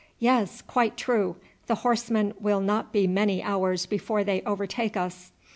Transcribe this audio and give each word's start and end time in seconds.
"Yes, 0.17 0.63
quite 0.63 0.97
true. 0.97 1.35
The 1.67 1.75
horsemen 1.85 2.33
will 2.39 2.59
not 2.59 2.91
be 2.91 3.05
many 3.05 3.43
hours 3.43 3.85
before 3.85 4.23
they 4.23 4.41
overtake 4.47 4.97
us." 4.97 5.31